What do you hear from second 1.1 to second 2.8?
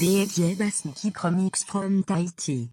Promix from Tahiti.